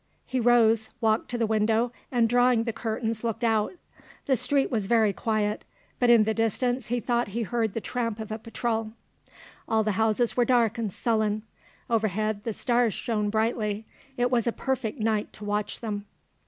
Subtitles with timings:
[0.25, 3.73] He rose, walked to the window, and drawing the curtains looked out.
[4.25, 5.63] The street was very quiet,
[5.99, 8.93] but in the distance he thought he heard the tramp of a patrol.
[9.67, 11.43] All the houses were dark and sullen;
[11.87, 13.85] overhead the stars shone brightly;
[14.17, 16.05] it was a perfect night to watch them.